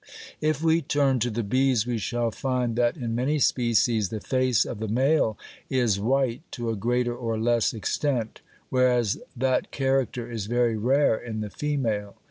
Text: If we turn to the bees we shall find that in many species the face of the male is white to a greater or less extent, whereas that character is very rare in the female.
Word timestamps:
If 0.41 0.63
we 0.63 0.81
turn 0.81 1.19
to 1.19 1.29
the 1.29 1.43
bees 1.43 1.85
we 1.85 1.99
shall 1.99 2.31
find 2.31 2.75
that 2.75 2.97
in 2.97 3.13
many 3.13 3.37
species 3.37 4.09
the 4.09 4.19
face 4.19 4.65
of 4.65 4.79
the 4.79 4.87
male 4.87 5.37
is 5.69 5.99
white 5.99 6.41
to 6.53 6.71
a 6.71 6.75
greater 6.75 7.15
or 7.15 7.37
less 7.37 7.71
extent, 7.71 8.41
whereas 8.71 9.19
that 9.37 9.69
character 9.69 10.27
is 10.27 10.47
very 10.47 10.75
rare 10.75 11.17
in 11.19 11.41
the 11.41 11.51
female. 11.51 12.15